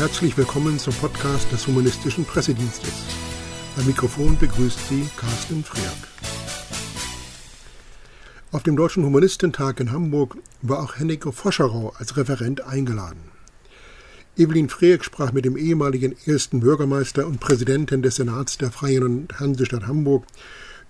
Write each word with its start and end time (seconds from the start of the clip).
herzlich 0.00 0.34
willkommen 0.38 0.78
zum 0.78 0.94
Podcast 0.94 1.52
des 1.52 1.66
Humanistischen 1.66 2.24
Pressedienstes. 2.24 3.04
Am 3.76 3.84
Mikrofon 3.84 4.38
begrüßt 4.38 4.88
Sie 4.88 5.06
Carsten 5.14 5.62
Freak. 5.62 6.08
Auf 8.50 8.62
dem 8.62 8.76
Deutschen 8.76 9.04
Humanistentag 9.04 9.78
in 9.78 9.92
Hamburg 9.92 10.38
war 10.62 10.82
auch 10.82 10.98
Henneke 10.98 11.32
Foscherau 11.32 11.92
als 11.98 12.16
Referent 12.16 12.62
eingeladen. 12.62 13.20
Evelyn 14.38 14.70
Freak 14.70 15.04
sprach 15.04 15.32
mit 15.32 15.44
dem 15.44 15.58
ehemaligen 15.58 16.16
ersten 16.24 16.60
Bürgermeister 16.60 17.26
und 17.26 17.38
Präsidenten 17.38 18.00
des 18.00 18.16
Senats 18.16 18.56
der 18.56 18.70
Freien 18.70 19.02
und 19.02 19.38
Hansestadt 19.38 19.86
Hamburg 19.86 20.24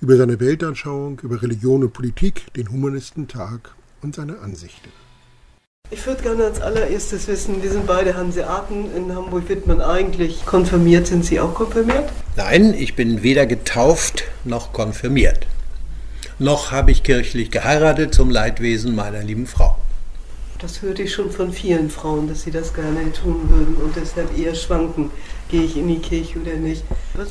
über 0.00 0.16
seine 0.16 0.38
Weltanschauung, 0.38 1.18
über 1.24 1.42
Religion 1.42 1.82
und 1.82 1.92
Politik, 1.92 2.54
den 2.54 2.70
Humanistentag 2.70 3.74
und 4.02 4.14
seine 4.14 4.38
Ansichten. 4.38 4.90
Ich 5.92 6.06
würde 6.06 6.22
gerne 6.22 6.44
als 6.44 6.60
allererstes 6.60 7.26
wissen, 7.26 7.64
wir 7.64 7.70
sind 7.72 7.84
beide 7.84 8.16
Hanseaten. 8.16 8.94
In 8.96 9.12
Hamburg 9.12 9.48
wird 9.48 9.66
man 9.66 9.80
eigentlich 9.80 10.46
konfirmiert. 10.46 11.08
Sind 11.08 11.24
Sie 11.24 11.40
auch 11.40 11.52
konfirmiert? 11.52 12.08
Nein, 12.36 12.74
ich 12.74 12.94
bin 12.94 13.24
weder 13.24 13.44
getauft 13.44 14.22
noch 14.44 14.72
konfirmiert. 14.72 15.48
Noch 16.38 16.70
habe 16.70 16.92
ich 16.92 17.02
kirchlich 17.02 17.50
geheiratet 17.50 18.14
zum 18.14 18.30
Leidwesen 18.30 18.94
meiner 18.94 19.20
lieben 19.24 19.48
Frau. 19.48 19.76
Das 20.60 20.80
hörte 20.80 21.02
ich 21.02 21.12
schon 21.12 21.32
von 21.32 21.52
vielen 21.52 21.90
Frauen, 21.90 22.28
dass 22.28 22.42
sie 22.42 22.52
das 22.52 22.72
gerne 22.72 23.12
tun 23.12 23.50
würden 23.50 23.74
und 23.74 23.96
deshalb 23.96 24.38
eher 24.38 24.54
schwanken, 24.54 25.10
gehe 25.50 25.64
ich 25.64 25.76
in 25.76 25.88
die 25.88 25.98
Kirche 25.98 26.38
oder 26.38 26.54
nicht. 26.54 26.84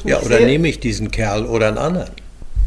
Ja, 0.03 0.19
oder 0.19 0.41
nehme 0.41 0.67
ich 0.67 0.81
diesen 0.81 1.11
Kerl 1.11 1.45
oder 1.45 1.69
einen 1.69 1.77
anderen? 1.77 2.11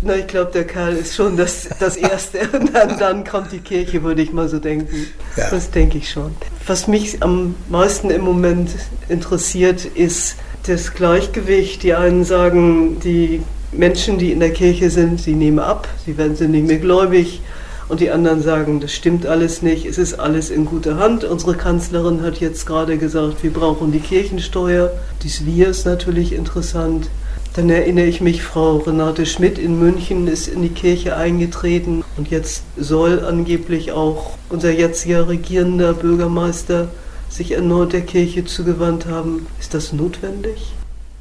Na, 0.04 0.16
ich 0.16 0.26
glaube, 0.26 0.50
der 0.52 0.64
Kerl 0.64 0.96
ist 0.96 1.14
schon 1.14 1.36
das, 1.36 1.68
das 1.78 1.96
Erste. 1.96 2.40
Und 2.52 2.74
dann, 2.74 2.98
dann 2.98 3.24
kommt 3.24 3.52
die 3.52 3.60
Kirche, 3.60 4.02
würde 4.02 4.22
ich 4.22 4.32
mal 4.32 4.48
so 4.48 4.58
denken. 4.58 5.06
Ja. 5.36 5.48
Das 5.50 5.70
denke 5.70 5.98
ich 5.98 6.10
schon. 6.10 6.34
Was 6.66 6.88
mich 6.88 7.22
am 7.22 7.54
meisten 7.68 8.10
im 8.10 8.22
Moment 8.22 8.70
interessiert, 9.08 9.84
ist 9.84 10.36
das 10.66 10.94
Gleichgewicht. 10.94 11.84
Die 11.84 11.94
einen 11.94 12.24
sagen, 12.24 12.98
die 13.00 13.42
Menschen, 13.70 14.18
die 14.18 14.32
in 14.32 14.40
der 14.40 14.52
Kirche 14.52 14.90
sind, 14.90 15.20
sie 15.20 15.34
nehmen 15.34 15.60
ab, 15.60 15.88
sie 16.04 16.18
werden 16.18 16.36
sie 16.36 16.48
nicht 16.48 16.66
mehr 16.66 16.78
gläubig. 16.78 17.40
Und 17.88 18.00
die 18.00 18.10
anderen 18.10 18.42
sagen, 18.42 18.80
das 18.80 18.92
stimmt 18.92 19.26
alles 19.26 19.60
nicht, 19.60 19.84
es 19.84 19.98
ist 19.98 20.14
alles 20.14 20.50
in 20.50 20.64
guter 20.64 20.96
Hand. 20.96 21.24
Unsere 21.24 21.54
Kanzlerin 21.54 22.22
hat 22.22 22.38
jetzt 22.38 22.66
gerade 22.66 22.96
gesagt, 22.96 23.42
wir 23.42 23.52
brauchen 23.52 23.92
die 23.92 24.00
Kirchensteuer. 24.00 24.90
Dies 25.22 25.44
Wir 25.44 25.68
ist 25.68 25.84
natürlich 25.84 26.32
interessant. 26.32 27.08
Dann 27.54 27.68
erinnere 27.68 28.06
ich 28.06 28.22
mich, 28.22 28.42
Frau 28.42 28.78
Renate 28.78 29.26
Schmidt 29.26 29.58
in 29.58 29.78
München 29.78 30.26
ist 30.26 30.48
in 30.48 30.62
die 30.62 30.70
Kirche 30.70 31.16
eingetreten 31.16 32.02
und 32.16 32.30
jetzt 32.30 32.62
soll 32.78 33.22
angeblich 33.24 33.92
auch 33.92 34.38
unser 34.48 34.70
jetziger 34.70 35.28
regierender 35.28 35.92
Bürgermeister 35.92 36.88
sich 37.28 37.52
erneut 37.52 37.92
der 37.92 38.02
Kirche 38.02 38.46
zugewandt 38.46 39.04
haben. 39.04 39.46
Ist 39.60 39.74
das 39.74 39.92
notwendig? 39.92 40.72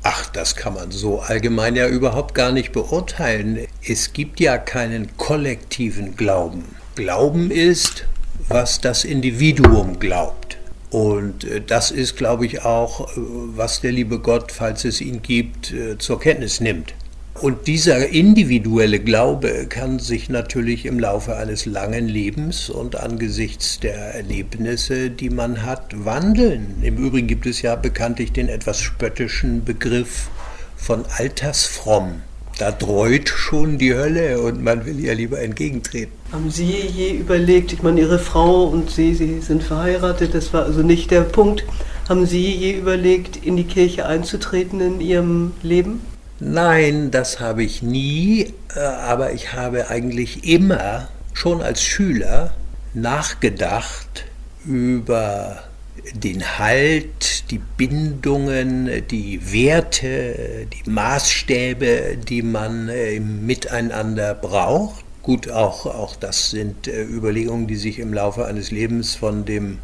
Ach, 0.03 0.25
das 0.27 0.55
kann 0.55 0.73
man 0.73 0.91
so 0.91 1.19
allgemein 1.19 1.75
ja 1.75 1.87
überhaupt 1.87 2.33
gar 2.33 2.53
nicht 2.53 2.71
beurteilen. 2.71 3.67
Es 3.85 4.13
gibt 4.13 4.39
ja 4.39 4.57
keinen 4.57 5.17
kollektiven 5.17 6.15
Glauben. 6.15 6.63
Glauben 6.95 7.51
ist, 7.51 8.05
was 8.47 8.79
das 8.79 9.03
Individuum 9.03 9.99
glaubt. 9.99 10.50
Und 10.91 11.45
äh, 11.45 11.61
das 11.65 11.89
ist, 11.89 12.17
glaube 12.17 12.45
ich, 12.45 12.63
auch, 12.63 13.07
äh, 13.07 13.13
was 13.17 13.81
der 13.81 13.93
liebe 13.93 14.19
Gott, 14.19 14.51
falls 14.51 14.85
es 14.85 15.01
ihn 15.01 15.21
gibt, 15.21 15.71
äh, 15.71 15.97
zur 15.97 16.19
Kenntnis 16.19 16.59
nimmt. 16.59 16.93
Und 17.41 17.65
dieser 17.65 18.09
individuelle 18.09 18.99
Glaube 18.99 19.65
kann 19.67 19.99
sich 19.99 20.29
natürlich 20.29 20.85
im 20.85 20.99
Laufe 20.99 21.37
eines 21.37 21.65
langen 21.65 22.07
Lebens 22.07 22.69
und 22.69 22.97
angesichts 22.97 23.79
der 23.79 23.95
Erlebnisse, 23.95 25.09
die 25.09 25.29
man 25.29 25.65
hat, 25.65 26.05
wandeln. 26.05 26.75
Im 26.83 26.97
Übrigen 26.97 27.27
gibt 27.27 27.45
es 27.45 27.61
ja 27.61 27.75
bekanntlich 27.75 28.33
den 28.33 28.49
etwas 28.49 28.79
spöttischen 28.81 29.63
Begriff 29.63 30.29
von 30.75 31.05
Altersfromm 31.17 32.21
da 32.57 32.71
dreut 32.71 33.29
schon 33.29 33.77
die 33.77 33.93
Hölle 33.93 34.39
und 34.41 34.63
man 34.63 34.85
will 34.85 34.99
ihr 34.99 35.15
lieber 35.15 35.39
entgegentreten. 35.39 36.11
Haben 36.31 36.51
Sie 36.51 36.65
je 36.65 37.11
überlegt, 37.11 37.73
ich 37.73 37.81
meine, 37.81 38.01
Ihre 38.01 38.19
Frau 38.19 38.65
und 38.65 38.89
Sie, 38.89 39.15
Sie 39.15 39.41
sind 39.41 39.63
verheiratet, 39.63 40.33
das 40.33 40.53
war 40.53 40.65
also 40.65 40.81
nicht 40.81 41.11
der 41.11 41.21
Punkt. 41.21 41.63
Haben 42.07 42.25
Sie 42.25 42.51
je 42.53 42.73
überlegt, 42.73 43.37
in 43.45 43.57
die 43.57 43.63
Kirche 43.63 44.05
einzutreten 44.05 44.81
in 44.81 45.01
Ihrem 45.01 45.53
Leben? 45.63 46.01
Nein, 46.39 47.11
das 47.11 47.39
habe 47.39 47.63
ich 47.63 47.83
nie, 47.83 48.53
äh, 48.75 48.79
aber 48.79 49.33
ich 49.33 49.53
habe 49.53 49.89
eigentlich 49.89 50.43
immer, 50.43 51.07
schon 51.33 51.61
als 51.61 51.81
Schüler, 51.81 52.53
nachgedacht 52.93 54.25
über 54.65 55.63
den 56.13 56.57
Halt, 56.57 57.51
die 57.51 57.59
Bindungen, 57.59 58.89
die 59.09 59.51
Werte, 59.51 60.67
die 60.67 60.89
Maßstäbe, 60.89 62.17
die 62.17 62.41
man 62.41 62.89
äh, 62.89 63.15
im 63.15 63.45
Miteinander 63.45 64.33
braucht. 64.33 65.03
Gut, 65.21 65.49
auch, 65.49 65.85
auch 65.85 66.15
das 66.15 66.49
sind 66.49 66.87
äh, 66.87 67.03
Überlegungen, 67.03 67.67
die 67.67 67.75
sich 67.75 67.99
im 67.99 68.13
Laufe 68.13 68.45
eines 68.45 68.71
Lebens 68.71 69.15
von 69.15 69.45
dem 69.45 69.79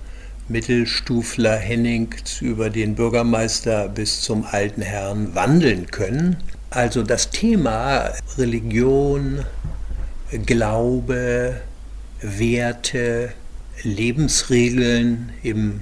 Mittelstufler 0.50 1.58
Henning 1.58 2.16
über 2.40 2.70
den 2.70 2.96
Bürgermeister 2.96 3.90
bis 3.90 4.22
zum 4.22 4.46
alten 4.46 4.82
Herrn 4.82 5.36
wandeln 5.36 5.88
können. 5.88 6.38
Also 6.70 7.04
das 7.04 7.30
Thema 7.30 8.12
Religion, 8.38 9.46
Glaube, 10.46 11.62
Werte, 12.22 13.32
Lebensregeln 13.84 15.32
im 15.44 15.82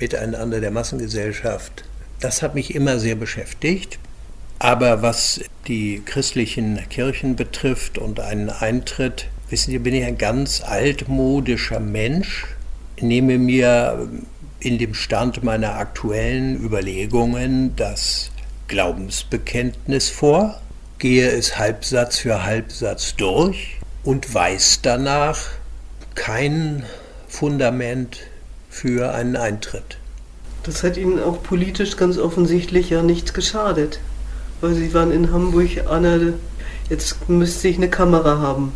Miteinander 0.00 0.60
der 0.60 0.70
Massengesellschaft. 0.70 1.84
Das 2.20 2.42
hat 2.42 2.54
mich 2.54 2.74
immer 2.74 2.98
sehr 2.98 3.14
beschäftigt. 3.14 3.98
Aber 4.58 5.00
was 5.00 5.40
die 5.68 6.02
christlichen 6.04 6.78
Kirchen 6.90 7.34
betrifft 7.34 7.96
und 7.96 8.20
einen 8.20 8.50
Eintritt, 8.50 9.28
wissen 9.48 9.70
Sie, 9.70 9.78
bin 9.78 9.94
ich 9.94 10.04
ein 10.04 10.18
ganz 10.18 10.60
altmodischer 10.60 11.80
Mensch, 11.80 12.46
nehme 13.00 13.38
mir 13.38 14.08
in 14.60 14.76
dem 14.76 14.92
Stand 14.92 15.42
meiner 15.42 15.76
aktuellen 15.76 16.62
Überlegungen 16.62 17.74
das 17.76 18.30
Glaubensbekenntnis 18.68 20.10
vor, 20.10 20.60
gehe 20.98 21.30
es 21.30 21.56
Halbsatz 21.56 22.18
für 22.18 22.44
Halbsatz 22.44 23.16
durch 23.16 23.78
und 24.04 24.32
weiß 24.32 24.80
danach 24.82 25.38
kein 26.14 26.84
Fundament 27.26 28.18
für 28.70 29.12
einen 29.12 29.36
Eintritt. 29.36 29.98
Das 30.62 30.82
hat 30.82 30.96
Ihnen 30.96 31.20
auch 31.20 31.42
politisch 31.42 31.96
ganz 31.96 32.16
offensichtlich 32.16 32.88
ja 32.90 33.02
nichts 33.02 33.34
geschadet, 33.34 34.00
weil 34.60 34.74
Sie 34.74 34.94
waren 34.94 35.10
in 35.10 35.32
Hamburg 35.32 35.86
einer, 35.90 36.18
jetzt 36.88 37.28
müsste 37.28 37.68
ich 37.68 37.76
eine 37.76 37.90
Kamera 37.90 38.38
haben. 38.38 38.72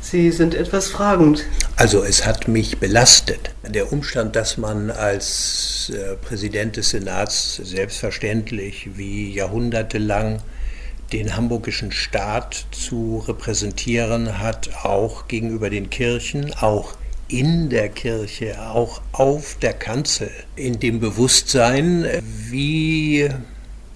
Sie 0.00 0.30
sind 0.30 0.54
etwas 0.54 0.88
fragend. 0.88 1.44
Also 1.76 2.04
es 2.04 2.26
hat 2.26 2.46
mich 2.46 2.78
belastet. 2.78 3.54
Der 3.66 3.90
Umstand, 3.90 4.36
dass 4.36 4.58
man 4.58 4.90
als 4.90 5.90
äh, 5.94 6.16
Präsident 6.16 6.76
des 6.76 6.90
Senats 6.90 7.56
selbstverständlich 7.56 8.90
wie 8.96 9.32
jahrhundertelang 9.32 10.42
den 11.14 11.36
hamburgischen 11.36 11.90
Staat 11.90 12.66
zu 12.70 13.24
repräsentieren 13.26 14.40
hat, 14.40 14.84
auch 14.84 15.26
gegenüber 15.26 15.70
den 15.70 15.88
Kirchen, 15.88 16.52
auch 16.52 16.92
in 17.28 17.70
der 17.70 17.88
Kirche, 17.88 18.60
auch 18.60 19.00
auf 19.12 19.56
der 19.60 19.72
Kanzel, 19.72 20.30
in 20.56 20.78
dem 20.78 21.00
Bewusstsein, 21.00 22.06
wie 22.22 23.28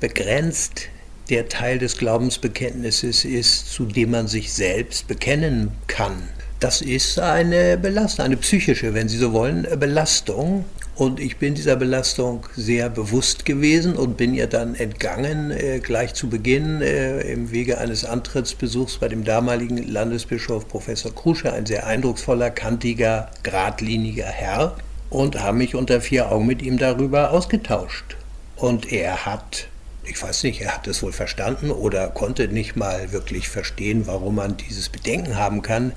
begrenzt 0.01 0.89
der 1.29 1.49
Teil 1.49 1.79
des 1.79 1.99
Glaubensbekenntnisses 1.99 3.25
ist, 3.25 3.73
zu 3.73 3.85
dem 3.85 4.13
man 4.13 4.29
sich 4.29 4.53
selbst 4.53 5.09
bekennen 5.09 5.73
kann. 5.87 6.23
Das 6.61 6.81
ist 6.81 7.19
eine 7.19 7.77
Belastung, 7.77 8.25
eine 8.25 8.37
psychische, 8.37 8.95
wenn 8.95 9.09
Sie 9.09 9.19
so 9.19 9.33
wollen, 9.33 9.67
Belastung. 9.79 10.65
Und 10.99 11.21
ich 11.21 11.37
bin 11.37 11.55
dieser 11.55 11.77
Belastung 11.77 12.45
sehr 12.57 12.91
bewusst 12.91 13.45
gewesen 13.45 13.95
und 13.95 14.17
bin 14.17 14.35
ihr 14.35 14.49
dann 14.49 14.75
entgangen, 14.75 15.53
äh, 15.53 15.79
gleich 15.79 16.13
zu 16.15 16.29
Beginn 16.29 16.83
äh, 16.83 17.21
im 17.21 17.53
Wege 17.53 17.79
eines 17.79 18.05
Antrittsbesuchs 18.05 18.99
bei 18.99 19.07
dem 19.07 19.23
damaligen 19.23 19.77
Landesbischof 19.77 20.67
Professor 20.67 21.15
Krusche, 21.15 21.53
ein 21.53 21.67
sehr 21.67 21.87
eindrucksvoller, 21.87 22.51
kantiger, 22.51 23.31
geradliniger 23.45 24.27
Herr, 24.27 24.77
und 25.09 25.41
habe 25.41 25.59
mich 25.59 25.77
unter 25.77 26.01
vier 26.01 26.33
Augen 26.33 26.47
mit 26.47 26.63
ihm 26.63 26.79
darüber 26.79 27.31
ausgetauscht. 27.31 28.17
Und 28.57 28.91
er 28.91 29.25
hat 29.25 29.69
ich 30.11 30.23
weiß 30.23 30.45
nicht, 30.45 30.63
er 30.63 30.75
hat 30.75 30.87
es 30.89 31.03
wohl 31.03 31.13
verstanden 31.13 31.71
oder 31.71 32.09
konnte 32.09 32.49
nicht 32.49 32.77
mal 32.77 33.13
wirklich 33.13 33.51
verstehen, 33.51 34.07
warum 34.07 34.37
man 34.37 34.57
dieses 34.57 34.89
Bedenken 34.89 35.37
haben 35.37 35.61
kann. 35.61 35.93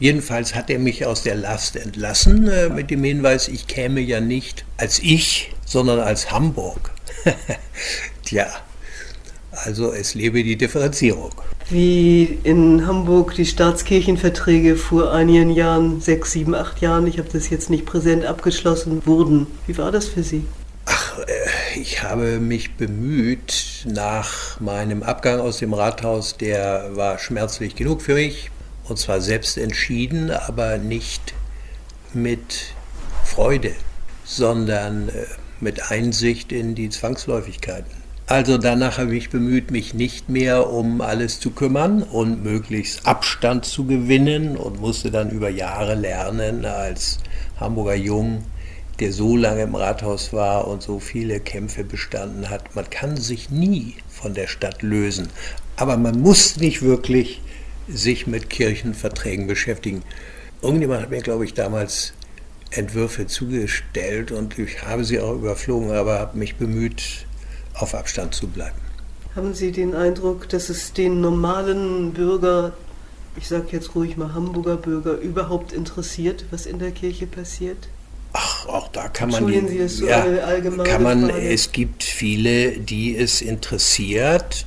Jedenfalls 0.00 0.54
hat 0.54 0.70
er 0.70 0.78
mich 0.78 1.04
aus 1.04 1.22
der 1.22 1.34
Last 1.34 1.76
entlassen 1.76 2.48
äh, 2.48 2.70
mit 2.70 2.90
dem 2.90 3.04
Hinweis, 3.04 3.48
ich 3.48 3.66
käme 3.66 4.00
ja 4.00 4.18
nicht 4.18 4.64
als 4.78 4.98
ich, 4.98 5.54
sondern 5.66 6.00
als 6.00 6.32
Hamburg. 6.32 6.90
Tja, 8.24 8.46
also 9.52 9.92
es 9.92 10.14
lebe 10.14 10.42
die 10.42 10.56
Differenzierung. 10.56 11.32
Wie 11.68 12.38
in 12.44 12.86
Hamburg 12.86 13.34
die 13.34 13.44
Staatskirchenverträge 13.44 14.76
vor 14.76 15.12
einigen 15.12 15.50
Jahren, 15.50 16.00
sechs, 16.00 16.32
sieben, 16.32 16.54
acht 16.54 16.80
Jahren, 16.80 17.06
ich 17.06 17.18
habe 17.18 17.28
das 17.30 17.50
jetzt 17.50 17.68
nicht 17.68 17.84
präsent 17.84 18.24
abgeschlossen, 18.24 19.04
wurden. 19.04 19.48
Wie 19.66 19.76
war 19.76 19.92
das 19.92 20.06
für 20.06 20.22
Sie? 20.22 20.46
Ach, 20.86 21.18
äh, 21.18 21.78
ich 21.78 22.02
habe 22.02 22.40
mich 22.40 22.74
bemüht, 22.76 23.84
nach 23.86 24.58
meinem 24.60 25.02
Abgang 25.02 25.40
aus 25.40 25.58
dem 25.58 25.74
Rathaus, 25.74 26.38
der 26.38 26.96
war 26.96 27.18
schmerzlich 27.18 27.76
genug 27.76 28.00
für 28.00 28.14
mich, 28.14 28.50
und 28.90 28.98
zwar 28.98 29.20
selbst 29.20 29.56
entschieden, 29.56 30.30
aber 30.30 30.76
nicht 30.78 31.32
mit 32.12 32.74
Freude, 33.24 33.72
sondern 34.24 35.08
äh, 35.08 35.26
mit 35.60 35.90
Einsicht 35.90 36.50
in 36.50 36.74
die 36.74 36.90
Zwangsläufigkeiten. 36.90 38.00
Also 38.26 38.58
danach 38.58 38.98
habe 38.98 39.16
ich 39.16 39.30
bemüht, 39.30 39.70
mich 39.70 39.94
nicht 39.94 40.28
mehr 40.28 40.70
um 40.70 41.00
alles 41.00 41.40
zu 41.40 41.50
kümmern 41.50 42.02
und 42.02 42.42
möglichst 42.42 43.06
Abstand 43.06 43.64
zu 43.64 43.86
gewinnen 43.86 44.56
und 44.56 44.80
musste 44.80 45.10
dann 45.10 45.30
über 45.30 45.50
Jahre 45.50 45.94
lernen 45.94 46.64
als 46.64 47.18
Hamburger 47.58 47.94
Jung, 47.96 48.44
der 48.98 49.12
so 49.12 49.36
lange 49.36 49.62
im 49.62 49.74
Rathaus 49.74 50.32
war 50.32 50.66
und 50.66 50.82
so 50.82 50.98
viele 50.98 51.40
Kämpfe 51.40 51.84
bestanden 51.84 52.50
hat. 52.50 52.74
Man 52.74 52.88
kann 52.90 53.16
sich 53.16 53.50
nie 53.50 53.96
von 54.08 54.34
der 54.34 54.46
Stadt 54.48 54.82
lösen, 54.82 55.28
aber 55.76 55.96
man 55.96 56.20
muss 56.20 56.56
nicht 56.56 56.82
wirklich 56.82 57.40
sich 57.92 58.26
mit 58.26 58.50
Kirchenverträgen 58.50 59.46
beschäftigen. 59.46 60.02
Irgendjemand 60.62 61.02
hat 61.02 61.10
mir, 61.10 61.20
glaube 61.20 61.44
ich, 61.44 61.54
damals 61.54 62.12
Entwürfe 62.70 63.26
zugestellt 63.26 64.30
und 64.30 64.58
ich 64.58 64.82
habe 64.82 65.04
sie 65.04 65.20
auch 65.20 65.34
überflogen, 65.34 65.90
aber 65.90 66.18
habe 66.18 66.38
mich 66.38 66.56
bemüht, 66.56 67.26
auf 67.74 67.94
Abstand 67.94 68.34
zu 68.34 68.46
bleiben. 68.46 68.76
Haben 69.34 69.54
Sie 69.54 69.72
den 69.72 69.94
Eindruck, 69.94 70.48
dass 70.48 70.68
es 70.70 70.92
den 70.92 71.20
normalen 71.20 72.12
Bürger, 72.12 72.72
ich 73.36 73.48
sage 73.48 73.66
jetzt 73.70 73.94
ruhig 73.94 74.16
mal 74.16 74.34
Hamburger 74.34 74.76
Bürger, 74.76 75.18
überhaupt 75.18 75.72
interessiert, 75.72 76.44
was 76.50 76.66
in 76.66 76.78
der 76.78 76.90
Kirche 76.90 77.26
passiert? 77.26 77.88
Ach, 78.32 78.66
auch 78.66 78.88
da 78.88 79.08
kann 79.08 79.30
man, 79.30 79.46
die, 79.46 79.66
Sie 79.68 79.88
so 79.88 80.06
ja, 80.06 80.24
kann 80.84 81.02
man 81.02 81.30
es 81.30 81.72
gibt 81.72 82.04
viele, 82.04 82.78
die 82.78 83.16
es 83.16 83.40
interessiert, 83.42 84.66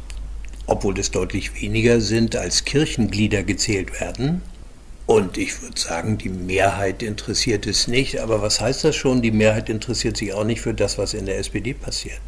obwohl 0.68 0.98
es 1.00 1.12
deutlich 1.12 1.62
weniger 1.62 2.01
sind, 2.01 2.36
als 2.36 2.65
Kirchenglieder 2.65 3.44
gezählt 3.44 4.00
werden. 4.00 4.42
Und 5.06 5.38
ich 5.38 5.62
würde 5.62 5.80
sagen, 5.80 6.18
die 6.18 6.30
Mehrheit 6.30 7.04
interessiert 7.04 7.68
es 7.68 7.88
nicht. 7.88 8.19
Aber 8.19 8.42
was 8.42 8.62
heißt 8.62 8.86
das 8.86 8.95
schon? 8.95 9.21
Die 9.21 9.31
Mehrheit 9.31 9.69
interessiert 9.69 10.15
sich 10.18 10.33
auch 10.33 10.45
nicht 10.45 10.62
für 10.62 10.74
das, 10.74 10.98
was 10.98 11.13
in 11.13 11.25
der 11.25 11.38
SPD 11.39 11.74
passiert. 11.74 12.21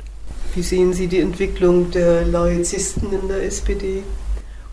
Wie 0.54 0.62
sehen 0.62 0.94
Sie 0.94 1.08
die 1.08 1.20
Entwicklung 1.20 1.92
der 1.92 2.26
Laizisten 2.26 3.12
in 3.14 3.28
der 3.28 3.44
SPD 3.44 4.04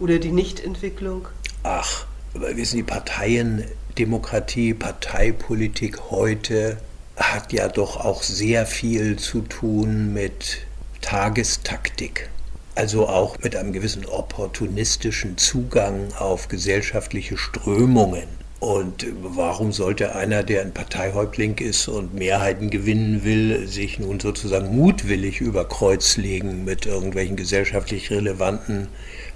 oder 0.00 0.18
die 0.18 0.32
Nichtentwicklung? 0.32 1.28
Ach, 1.62 2.06
wissen 2.34 2.76
Sie, 2.76 2.82
Parteiendemokratie, 2.82 4.74
Parteipolitik 4.74 6.10
heute 6.10 6.78
hat 7.16 7.52
ja 7.52 7.68
doch 7.68 7.96
auch 8.04 8.22
sehr 8.22 8.66
viel 8.66 9.16
zu 9.16 9.42
tun 9.42 10.12
mit 10.12 10.66
Tagestaktik 11.02 12.30
also 12.74 13.08
auch 13.08 13.38
mit 13.42 13.56
einem 13.56 13.72
gewissen 13.72 14.06
opportunistischen 14.06 15.36
Zugang 15.36 16.08
auf 16.18 16.48
gesellschaftliche 16.48 17.36
Strömungen. 17.36 18.42
Und 18.60 19.06
warum 19.20 19.72
sollte 19.72 20.14
einer, 20.14 20.44
der 20.44 20.62
ein 20.62 20.72
Parteihäuptling 20.72 21.58
ist 21.58 21.88
und 21.88 22.14
Mehrheiten 22.14 22.70
gewinnen 22.70 23.24
will, 23.24 23.66
sich 23.66 23.98
nun 23.98 24.20
sozusagen 24.20 24.76
mutwillig 24.76 25.40
über 25.40 25.68
Kreuz 25.68 26.16
legen 26.16 26.64
mit 26.64 26.86
irgendwelchen 26.86 27.34
gesellschaftlich 27.34 28.12
relevanten 28.12 28.86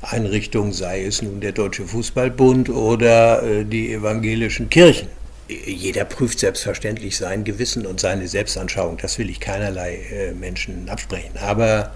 Einrichtungen, 0.01 0.73
sei 0.73 1.05
es 1.05 1.23
nun 1.23 1.41
der 1.41 1.51
Deutsche 1.51 1.89
Fußballbund 1.89 2.69
oder 2.71 3.43
äh, 3.43 3.65
die 3.65 3.93
evangelischen 3.93 4.71
Kirchen? 4.71 5.09
Jeder 5.49 6.05
prüft 6.05 6.39
selbstverständlich 6.39 7.17
sein 7.17 7.43
Gewissen 7.43 7.85
und 7.85 7.99
seine 7.99 8.29
Selbstanschauung. 8.29 8.97
Das 8.99 9.19
will 9.19 9.29
ich 9.29 9.41
keinerlei 9.41 9.97
äh, 10.13 10.33
Menschen 10.35 10.89
absprechen. 10.89 11.37
Aber 11.39 11.93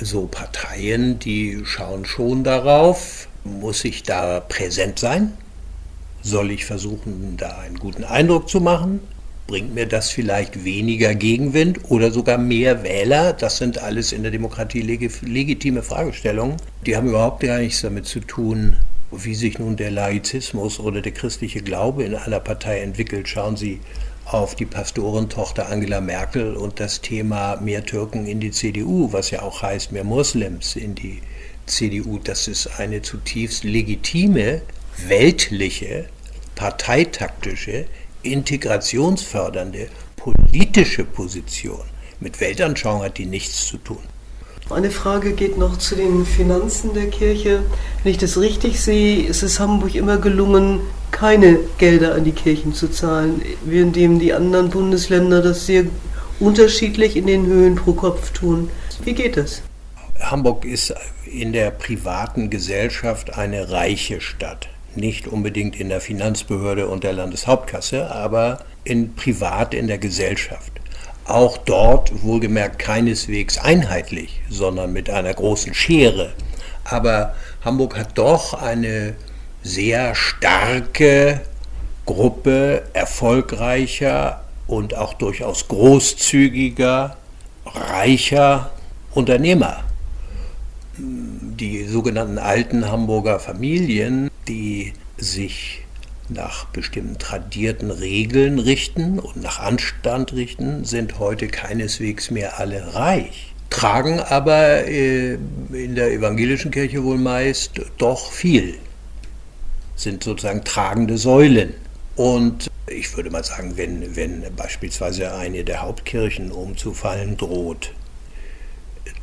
so 0.00 0.26
Parteien, 0.26 1.18
die 1.18 1.60
schauen 1.64 2.04
schon 2.04 2.44
darauf, 2.44 3.28
muss 3.44 3.84
ich 3.84 4.02
da 4.02 4.40
präsent 4.40 4.98
sein? 4.98 5.32
Soll 6.22 6.50
ich 6.50 6.64
versuchen, 6.64 7.36
da 7.36 7.58
einen 7.58 7.78
guten 7.78 8.04
Eindruck 8.04 8.48
zu 8.48 8.60
machen? 8.60 9.00
Bringt 9.46 9.74
mir 9.74 9.86
das 9.86 10.10
vielleicht 10.10 10.64
weniger 10.64 11.14
Gegenwind 11.14 11.90
oder 11.90 12.10
sogar 12.10 12.38
mehr 12.38 12.82
Wähler? 12.82 13.34
Das 13.34 13.58
sind 13.58 13.78
alles 13.78 14.12
in 14.12 14.22
der 14.22 14.32
Demokratie 14.32 14.80
legitime 14.80 15.82
Fragestellungen. 15.82 16.56
Die 16.86 16.96
haben 16.96 17.08
überhaupt 17.08 17.40
gar 17.40 17.58
nichts 17.58 17.82
damit 17.82 18.06
zu 18.06 18.20
tun, 18.20 18.76
wie 19.12 19.34
sich 19.34 19.58
nun 19.58 19.76
der 19.76 19.90
Laizismus 19.90 20.80
oder 20.80 21.02
der 21.02 21.12
christliche 21.12 21.60
Glaube 21.60 22.04
in 22.04 22.14
einer 22.14 22.40
Partei 22.40 22.80
entwickelt. 22.80 23.28
Schauen 23.28 23.56
Sie 23.56 23.80
auf 24.26 24.54
die 24.54 24.66
Pastorentochter 24.66 25.68
Angela 25.68 26.00
Merkel 26.00 26.56
und 26.56 26.80
das 26.80 27.00
Thema 27.00 27.56
mehr 27.60 27.84
Türken 27.84 28.26
in 28.26 28.40
die 28.40 28.50
CDU, 28.50 29.12
was 29.12 29.30
ja 29.30 29.42
auch 29.42 29.62
heißt 29.62 29.92
mehr 29.92 30.04
Moslems 30.04 30.76
in 30.76 30.94
die 30.94 31.20
CDU. 31.66 32.18
Das 32.18 32.48
ist 32.48 32.78
eine 32.78 33.02
zutiefst 33.02 33.64
legitime, 33.64 34.62
weltliche, 35.06 36.06
parteitaktische, 36.54 37.86
integrationsfördernde, 38.22 39.88
politische 40.16 41.04
Position. 41.04 41.82
Mit 42.20 42.40
Weltanschauung 42.40 43.02
hat 43.02 43.18
die 43.18 43.26
nichts 43.26 43.66
zu 43.66 43.76
tun. 43.78 43.98
Eine 44.70 44.90
Frage 44.90 45.32
geht 45.32 45.58
noch 45.58 45.76
zu 45.76 45.94
den 45.94 46.24
Finanzen 46.24 46.94
der 46.94 47.08
Kirche. 47.08 47.64
Wenn 48.02 48.12
ich 48.12 48.18
das 48.18 48.38
richtig 48.38 48.80
sehe, 48.80 49.26
ist 49.26 49.42
es 49.42 49.60
Hamburg 49.60 49.94
immer 49.94 50.16
gelungen, 50.16 50.80
keine 51.14 51.60
Gelder 51.78 52.16
an 52.16 52.24
die 52.24 52.32
Kirchen 52.32 52.74
zu 52.74 52.88
zahlen, 52.88 53.40
währenddem 53.64 54.18
die 54.18 54.32
anderen 54.32 54.68
Bundesländer 54.68 55.42
das 55.42 55.64
sehr 55.64 55.84
unterschiedlich 56.40 57.16
in 57.16 57.28
den 57.28 57.46
Höhen 57.46 57.76
pro 57.76 57.92
Kopf 57.92 58.32
tun. 58.32 58.68
Wie 59.04 59.14
geht 59.14 59.36
das? 59.36 59.62
Hamburg 60.20 60.64
ist 60.64 60.92
in 61.24 61.52
der 61.52 61.70
privaten 61.70 62.50
Gesellschaft 62.50 63.38
eine 63.38 63.70
reiche 63.70 64.20
Stadt. 64.20 64.68
Nicht 64.96 65.28
unbedingt 65.28 65.78
in 65.78 65.88
der 65.88 66.00
Finanzbehörde 66.00 66.88
und 66.88 67.04
der 67.04 67.12
Landeshauptkasse, 67.12 68.10
aber 68.10 68.58
in 68.82 69.14
privat 69.14 69.72
in 69.72 69.86
der 69.86 69.98
Gesellschaft 69.98 70.72
auch 71.26 71.56
dort 71.58 72.24
wohlgemerkt 72.24 72.80
keineswegs 72.80 73.58
einheitlich, 73.58 74.40
sondern 74.50 74.92
mit 74.92 75.08
einer 75.08 75.32
großen 75.32 75.74
Schere. 75.74 76.32
Aber 76.84 77.34
Hamburg 77.64 77.96
hat 77.96 78.18
doch 78.18 78.52
eine 78.54 79.14
sehr 79.64 80.14
starke 80.14 81.40
Gruppe 82.04 82.82
erfolgreicher 82.92 84.44
und 84.66 84.94
auch 84.94 85.14
durchaus 85.14 85.68
großzügiger, 85.68 87.16
reicher 87.66 88.70
Unternehmer. 89.14 89.82
Die 90.98 91.84
sogenannten 91.84 92.38
alten 92.38 92.90
Hamburger 92.90 93.40
Familien, 93.40 94.30
die 94.46 94.92
sich 95.16 95.80
nach 96.28 96.66
bestimmten 96.66 97.18
tradierten 97.18 97.90
Regeln 97.90 98.58
richten 98.58 99.18
und 99.18 99.42
nach 99.42 99.60
Anstand 99.60 100.34
richten, 100.34 100.84
sind 100.84 101.18
heute 101.18 101.48
keineswegs 101.48 102.30
mehr 102.30 102.58
alle 102.58 102.94
reich, 102.94 103.54
tragen 103.70 104.20
aber 104.20 104.86
äh, 104.86 105.34
in 105.34 105.94
der 105.94 106.12
evangelischen 106.12 106.70
Kirche 106.70 107.02
wohl 107.02 107.18
meist 107.18 107.80
doch 107.98 108.30
viel, 108.30 108.74
sind 109.96 110.24
sozusagen 110.24 110.64
tragende 110.64 111.18
Säulen. 111.18 111.74
Und 112.16 112.70
ich 112.86 113.16
würde 113.16 113.30
mal 113.30 113.44
sagen, 113.44 113.76
wenn, 113.76 114.16
wenn 114.16 114.44
beispielsweise 114.54 115.34
eine 115.34 115.64
der 115.64 115.82
Hauptkirchen 115.82 116.52
umzufallen 116.52 117.36
droht, 117.36 117.92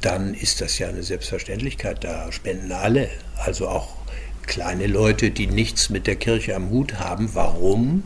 dann 0.01 0.33
ist 0.33 0.61
das 0.61 0.79
ja 0.79 0.89
eine 0.89 1.03
Selbstverständlichkeit, 1.03 2.03
da 2.03 2.31
spenden 2.31 2.71
alle, 2.71 3.09
also 3.37 3.67
auch 3.67 3.89
kleine 4.47 4.87
Leute, 4.87 5.31
die 5.31 5.47
nichts 5.47 5.89
mit 5.89 6.07
der 6.07 6.15
Kirche 6.15 6.55
am 6.55 6.69
Hut 6.69 6.95
haben. 6.95 7.29
Warum? 7.33 8.03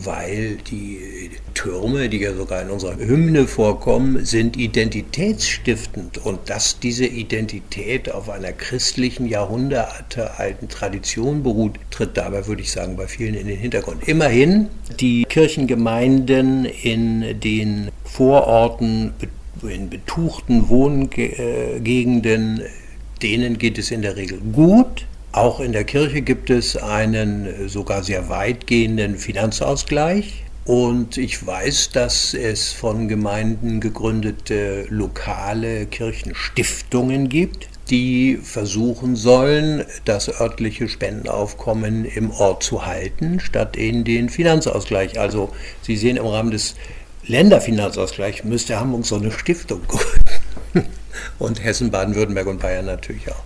Weil 0.00 0.58
die 0.70 1.30
Türme, 1.54 2.08
die 2.08 2.18
ja 2.18 2.32
sogar 2.34 2.62
in 2.62 2.70
unserer 2.70 2.96
Hymne 2.96 3.48
vorkommen, 3.48 4.24
sind 4.24 4.56
identitätsstiftend. 4.56 6.18
Und 6.18 6.48
dass 6.50 6.78
diese 6.78 7.06
Identität 7.06 8.10
auf 8.10 8.30
einer 8.30 8.52
christlichen, 8.52 9.26
jahrhundertealten 9.26 10.68
Tradition 10.68 11.42
beruht, 11.42 11.80
tritt 11.90 12.16
dabei, 12.16 12.46
würde 12.46 12.62
ich 12.62 12.70
sagen, 12.70 12.96
bei 12.96 13.08
vielen 13.08 13.34
in 13.34 13.48
den 13.48 13.58
Hintergrund. 13.58 14.06
Immerhin, 14.06 14.68
die 15.00 15.24
Kirchengemeinden 15.24 16.64
in 16.64 17.40
den 17.40 17.90
Vororten, 18.04 19.14
in 19.68 19.90
betuchten 19.90 20.68
Wohngegenden, 20.68 22.62
denen 23.20 23.58
geht 23.58 23.78
es 23.78 23.90
in 23.90 24.02
der 24.02 24.16
Regel 24.16 24.38
gut. 24.52 25.06
Auch 25.32 25.60
in 25.60 25.72
der 25.72 25.84
Kirche 25.84 26.22
gibt 26.22 26.50
es 26.50 26.76
einen 26.76 27.68
sogar 27.68 28.02
sehr 28.02 28.28
weitgehenden 28.28 29.16
Finanzausgleich. 29.16 30.44
Und 30.64 31.16
ich 31.16 31.46
weiß, 31.46 31.90
dass 31.92 32.34
es 32.34 32.72
von 32.72 33.08
Gemeinden 33.08 33.80
gegründete 33.80 34.86
lokale 34.90 35.86
Kirchenstiftungen 35.86 37.28
gibt, 37.30 37.68
die 37.88 38.38
versuchen 38.42 39.16
sollen, 39.16 39.84
das 40.04 40.40
örtliche 40.40 40.88
Spendenaufkommen 40.88 42.04
im 42.04 42.30
Ort 42.30 42.62
zu 42.62 42.84
halten, 42.84 43.40
statt 43.40 43.76
in 43.76 44.04
den 44.04 44.28
Finanzausgleich. 44.28 45.18
Also 45.18 45.50
Sie 45.80 45.96
sehen 45.96 46.18
im 46.18 46.26
Rahmen 46.26 46.50
des 46.50 46.74
Länderfinanzausgleich 47.26 48.44
müsste 48.44 48.80
Hamburg 48.80 49.06
so 49.06 49.16
eine 49.16 49.30
Stiftung 49.30 49.80
gründen. 49.88 50.27
Und 51.38 51.62
Hessen, 51.62 51.90
Baden-Württemberg 51.90 52.46
und 52.46 52.60
Bayern 52.60 52.86
natürlich 52.86 53.30
auch. 53.30 53.42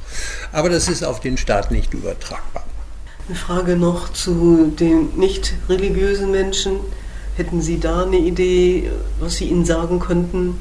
Aber 0.52 0.69
das 0.69 0.88
ist 0.88 1.05
auf 1.05 1.21
den 1.21 1.37
Staat 1.37 1.71
nicht 1.71 1.95
übertragbar. 1.95 2.64
Eine 3.29 3.37
Frage 3.37 3.76
noch 3.76 4.12
zu 4.12 4.73
den 4.79 5.17
nicht 5.17 5.55
religiösen 5.69 6.31
Menschen. 6.31 6.76
Hätten 7.37 7.62
Sie 7.62 7.79
da 7.79 8.02
eine 8.02 8.19
Idee, 8.19 8.91
was 9.21 9.37
Sie 9.37 9.47
ihnen 9.47 9.64
sagen 9.64 10.00
könnten, 10.00 10.59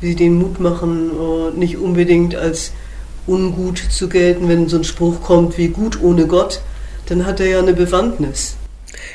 wie 0.00 0.08
Sie 0.08 0.16
den 0.16 0.38
Mut 0.38 0.60
machen, 0.60 1.10
nicht 1.58 1.76
unbedingt 1.76 2.34
als 2.34 2.72
ungut 3.26 3.78
zu 3.90 4.08
gelten, 4.08 4.48
wenn 4.48 4.68
so 4.68 4.78
ein 4.78 4.84
Spruch 4.84 5.20
kommt 5.22 5.58
wie 5.58 5.68
gut 5.68 6.00
ohne 6.00 6.26
Gott, 6.26 6.60
dann 7.06 7.26
hat 7.26 7.40
er 7.40 7.46
ja 7.46 7.58
eine 7.58 7.74
Bewandtnis. 7.74 8.56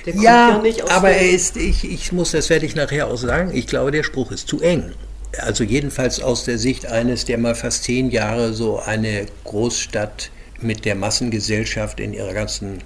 ja, 0.05 0.61
ja 0.63 0.85
aber 0.89 1.09
er 1.09 1.29
ist, 1.31 1.57
ich, 1.57 1.89
ich 1.89 2.11
muss, 2.11 2.31
das 2.31 2.49
werde 2.49 2.65
ich 2.65 2.75
nachher 2.75 3.07
auch 3.07 3.17
sagen, 3.17 3.51
ich 3.53 3.67
glaube, 3.67 3.91
der 3.91 4.03
Spruch 4.03 4.31
ist 4.31 4.47
zu 4.47 4.61
eng. 4.61 4.91
Also 5.39 5.63
jedenfalls 5.63 6.21
aus 6.21 6.45
der 6.45 6.57
Sicht 6.57 6.85
eines, 6.85 7.25
der 7.25 7.37
mal 7.37 7.55
fast 7.55 7.83
zehn 7.83 8.11
Jahre 8.11 8.53
so 8.53 8.79
eine 8.79 9.25
Großstadt 9.45 10.29
mit 10.61 10.85
der 10.85 10.95
Massengesellschaft 10.95 11.99
in 11.99 12.13
ihrer 12.13 12.33
ganzen 12.33 12.79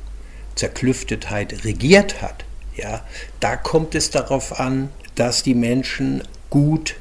Zerklüftetheit 0.56 1.66
regiert 1.66 2.22
hat. 2.22 2.46
Ja, 2.75 3.04
da 3.39 3.56
kommt 3.56 3.96
es 3.96 4.12
darauf 4.12 4.60
an, 4.60 4.89
dass 5.16 5.44
die 5.44 5.56
Menschen 5.56 6.24
gut 6.50 6.96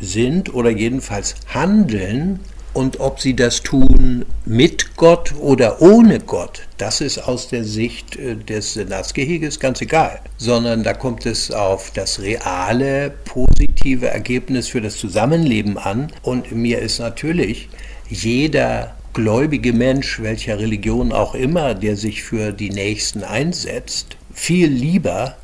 sind 0.00 0.54
oder 0.54 0.70
jedenfalls 0.70 1.34
handeln 1.48 2.40
und 2.74 3.00
ob 3.00 3.20
sie 3.20 3.34
das 3.34 3.62
tun 3.62 4.24
mit 4.44 4.96
Gott 4.96 5.34
oder 5.38 5.82
ohne 5.82 6.20
Gott, 6.20 6.62
das 6.78 7.00
ist 7.00 7.18
aus 7.18 7.48
der 7.48 7.64
Sicht 7.64 8.16
äh, 8.16 8.36
des 8.36 8.74
Senatsgeheges 8.74 9.60
ganz 9.60 9.80
egal, 9.80 10.20
sondern 10.38 10.82
da 10.82 10.94
kommt 10.94 11.26
es 11.26 11.50
auf 11.50 11.90
das 11.92 12.20
reale, 12.20 13.12
positive 13.24 14.08
Ergebnis 14.08 14.68
für 14.68 14.80
das 14.80 14.96
Zusammenleben 14.96 15.78
an. 15.78 16.12
Und 16.22 16.52
mir 16.52 16.78
ist 16.78 16.98
natürlich 16.98 17.68
jeder 18.08 18.94
gläubige 19.12 19.72
Mensch, 19.72 20.20
welcher 20.20 20.58
Religion 20.58 21.12
auch 21.12 21.34
immer, 21.34 21.74
der 21.74 21.96
sich 21.96 22.22
für 22.22 22.52
die 22.52 22.70
Nächsten 22.70 23.24
einsetzt, 23.24 24.16
viel 24.32 24.68
lieber 24.68 25.36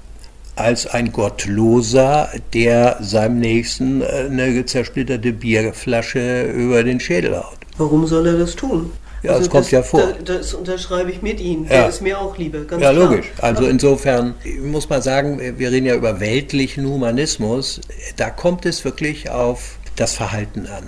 als 0.58 0.86
ein 0.86 1.12
Gottloser, 1.12 2.28
der 2.52 2.98
seinem 3.00 3.38
Nächsten 3.40 4.02
äh, 4.02 4.26
eine 4.30 4.64
zersplitterte 4.66 5.32
Bierflasche 5.32 6.42
über 6.44 6.82
den 6.84 7.00
Schädel 7.00 7.36
haut. 7.36 7.58
Warum 7.76 8.06
soll 8.06 8.26
er 8.26 8.38
das 8.38 8.56
tun? 8.56 8.92
Ja, 9.22 9.32
also 9.32 9.42
das 9.42 9.50
kommt 9.50 9.70
ja 9.70 9.82
vor. 9.82 10.12
Das, 10.24 10.54
unterschreibe 10.54 11.10
ich 11.10 11.22
mit 11.22 11.40
Ihnen. 11.40 11.66
Der 11.66 11.88
ist 11.88 12.00
mir 12.00 12.20
auch 12.20 12.36
lieber, 12.38 12.60
ganz 12.60 12.82
Ja, 12.82 12.92
klar. 12.92 13.10
logisch. 13.10 13.26
Also 13.38 13.66
insofern 13.66 14.34
muss 14.62 14.88
man 14.88 15.02
sagen, 15.02 15.40
wir 15.58 15.72
reden 15.72 15.86
ja 15.86 15.94
über 15.94 16.20
weltlichen 16.20 16.86
Humanismus. 16.86 17.80
Da 18.16 18.30
kommt 18.30 18.64
es 18.64 18.84
wirklich 18.84 19.30
auf 19.30 19.78
das 19.96 20.14
Verhalten 20.14 20.66
an 20.66 20.84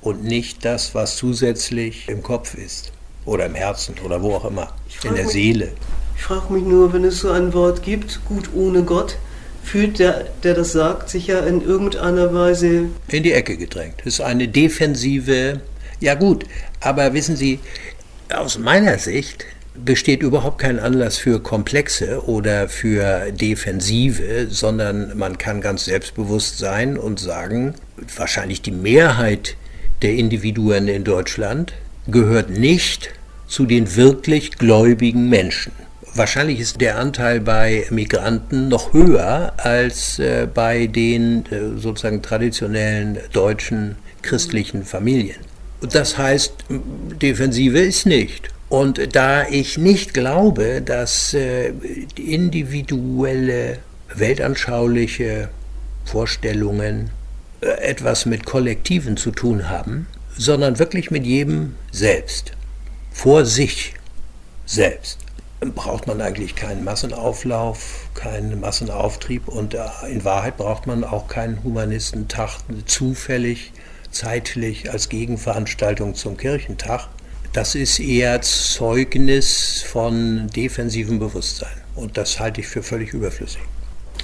und 0.00 0.24
nicht 0.24 0.64
das, 0.64 0.94
was 0.94 1.16
zusätzlich 1.16 2.08
im 2.08 2.22
Kopf 2.22 2.54
ist 2.54 2.92
oder 3.24 3.46
im 3.46 3.54
Herzen 3.54 3.94
oder 4.04 4.22
wo 4.22 4.34
auch 4.34 4.44
immer, 4.44 4.72
in 5.04 5.14
der 5.14 5.24
mich, 5.24 5.32
Seele. 5.32 5.68
Ich 6.18 6.24
frage 6.24 6.52
mich 6.52 6.64
nur, 6.64 6.92
wenn 6.92 7.04
es 7.04 7.20
so 7.20 7.30
ein 7.30 7.54
Wort 7.54 7.82
gibt, 7.82 8.24
gut 8.26 8.50
ohne 8.52 8.82
Gott, 8.82 9.16
fühlt 9.62 10.00
der, 10.00 10.26
der 10.42 10.54
das 10.54 10.72
sagt, 10.72 11.08
sich 11.08 11.28
ja 11.28 11.38
in 11.40 11.62
irgendeiner 11.62 12.34
Weise 12.34 12.86
in 13.06 13.22
die 13.22 13.32
Ecke 13.32 13.56
gedrängt. 13.56 13.94
Das 13.98 14.14
ist 14.14 14.20
eine 14.20 14.48
defensive, 14.48 15.60
ja 16.00 16.14
gut, 16.14 16.44
aber 16.80 17.14
wissen 17.14 17.36
Sie, 17.36 17.60
aus 18.34 18.58
meiner 18.58 18.98
Sicht 18.98 19.46
besteht 19.74 20.22
überhaupt 20.22 20.58
kein 20.58 20.80
Anlass 20.80 21.18
für 21.18 21.40
Komplexe 21.40 22.26
oder 22.26 22.68
für 22.68 23.30
Defensive, 23.30 24.48
sondern 24.50 25.16
man 25.16 25.38
kann 25.38 25.60
ganz 25.60 25.84
selbstbewusst 25.84 26.58
sein 26.58 26.98
und 26.98 27.20
sagen, 27.20 27.74
wahrscheinlich 28.16 28.60
die 28.60 28.72
Mehrheit 28.72 29.56
der 30.02 30.14
Individuen 30.14 30.88
in 30.88 31.04
Deutschland 31.04 31.72
gehört 32.08 32.50
nicht 32.50 33.10
zu 33.46 33.66
den 33.66 33.94
wirklich 33.94 34.58
gläubigen 34.58 35.28
Menschen. 35.28 35.72
Wahrscheinlich 36.14 36.60
ist 36.60 36.80
der 36.80 36.98
Anteil 36.98 37.40
bei 37.40 37.86
Migranten 37.90 38.68
noch 38.68 38.92
höher 38.92 39.52
als 39.56 40.18
äh, 40.18 40.48
bei 40.52 40.86
den 40.86 41.44
äh, 41.46 41.78
sozusagen 41.78 42.22
traditionellen 42.22 43.18
deutschen 43.32 43.96
christlichen 44.22 44.84
Familien. 44.84 45.36
Das 45.80 46.18
heißt, 46.18 46.54
Defensive 47.22 47.78
ist 47.78 48.06
nicht. 48.06 48.48
Und 48.68 49.14
da 49.14 49.48
ich 49.48 49.78
nicht 49.78 50.12
glaube, 50.12 50.82
dass 50.82 51.32
äh, 51.34 51.72
individuelle, 52.16 53.78
weltanschauliche 54.14 55.48
Vorstellungen 56.04 57.10
äh, 57.60 57.66
etwas 57.80 58.26
mit 58.26 58.44
Kollektiven 58.44 59.16
zu 59.16 59.30
tun 59.30 59.68
haben, 59.68 60.06
sondern 60.36 60.78
wirklich 60.78 61.10
mit 61.10 61.24
jedem 61.24 61.76
selbst, 61.92 62.52
vor 63.12 63.44
sich 63.44 63.94
selbst 64.66 65.27
braucht 65.60 66.06
man 66.06 66.20
eigentlich 66.20 66.54
keinen 66.54 66.84
Massenauflauf, 66.84 68.08
keinen 68.14 68.60
Massenauftrieb 68.60 69.48
und 69.48 69.74
äh, 69.74 69.80
in 70.08 70.24
Wahrheit 70.24 70.56
braucht 70.56 70.86
man 70.86 71.04
auch 71.04 71.26
keinen 71.28 71.62
Humanistentag 71.64 72.58
zufällig, 72.86 73.72
zeitlich 74.10 74.90
als 74.90 75.08
Gegenveranstaltung 75.08 76.14
zum 76.14 76.36
Kirchentag. 76.36 77.08
Das 77.52 77.74
ist 77.74 77.98
eher 77.98 78.40
Zeugnis 78.42 79.82
von 79.82 80.48
defensivem 80.48 81.18
Bewusstsein 81.18 81.82
und 81.96 82.16
das 82.16 82.38
halte 82.38 82.60
ich 82.60 82.68
für 82.68 82.82
völlig 82.82 83.12
überflüssig. 83.12 83.62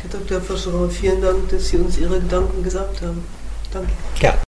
Herr 0.03 0.21
Dr. 0.21 0.41
Fischer, 0.41 0.89
vielen 0.91 1.21
Dank, 1.21 1.49
dass 1.49 1.69
Sie 1.69 1.79
uns 1.79 1.99
Ihre 1.99 2.21
Gedanken 2.21 2.63
gesagt 2.63 3.01
haben. 3.01 3.25
Danke. 3.73 3.91
Ja. 4.21 4.44